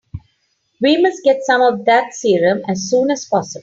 [0.81, 3.59] We must get some of that serum as soon as possible.